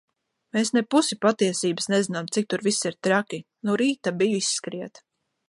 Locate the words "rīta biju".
3.83-4.43